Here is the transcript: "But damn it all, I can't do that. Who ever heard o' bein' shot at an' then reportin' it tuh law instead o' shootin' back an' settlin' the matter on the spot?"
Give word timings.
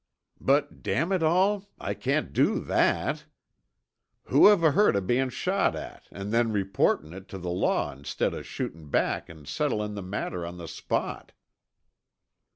"But 0.39 0.81
damn 0.81 1.11
it 1.11 1.21
all, 1.21 1.67
I 1.79 1.93
can't 1.93 2.33
do 2.33 2.59
that. 2.59 3.25
Who 4.29 4.49
ever 4.49 4.71
heard 4.71 4.95
o' 4.95 5.01
bein' 5.01 5.29
shot 5.29 5.75
at 5.75 6.07
an' 6.11 6.31
then 6.31 6.51
reportin' 6.51 7.13
it 7.13 7.27
tuh 7.27 7.37
law 7.37 7.91
instead 7.91 8.33
o' 8.33 8.41
shootin' 8.41 8.89
back 8.89 9.29
an' 9.29 9.45
settlin' 9.45 9.93
the 9.93 10.01
matter 10.01 10.43
on 10.43 10.57
the 10.57 10.67
spot?" 10.67 11.33